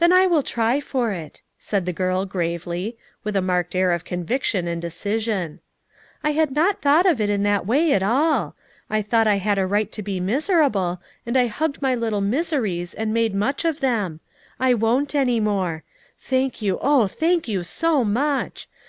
[0.00, 4.04] "Then I will try for it," said the girl gravely, with a marked air of
[4.04, 5.60] conviction and decision.
[6.24, 8.56] "I had not thought of it in that way at all;
[8.90, 12.94] I thought I had a right to be miserable, and I hugged my little miseries
[12.94, 14.18] and made much of them.
[14.58, 15.84] I won't any more.
[16.18, 18.68] Thank you; oh, thank you so much!